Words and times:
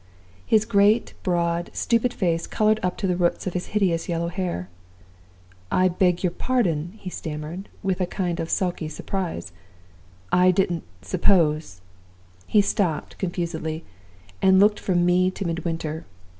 "His 0.47 0.65
great, 0.65 1.13
broad, 1.21 1.69
stupid 1.73 2.11
face 2.11 2.47
colored 2.47 2.79
up 2.81 2.97
to 2.97 3.05
the 3.05 3.15
roots 3.15 3.45
of 3.45 3.53
his 3.53 3.67
hideous 3.67 4.09
yellow 4.09 4.29
hair. 4.29 4.67
'I 5.71 5.89
beg 5.89 6.23
your 6.23 6.31
pardon,' 6.31 6.93
he 6.97 7.11
stammered, 7.11 7.69
with 7.83 8.01
a 8.01 8.07
kind 8.07 8.39
of 8.39 8.49
sulky 8.49 8.89
surprise. 8.89 9.51
'I 10.31 10.49
didn't 10.49 10.83
suppose' 11.03 11.81
He 12.47 12.61
stopped 12.63 13.19
confusedly, 13.19 13.83
and 14.41 14.59
looked 14.59 14.79
from 14.79 15.05
me 15.05 15.29
to 15.29 15.45
Midwinter. 15.45 16.05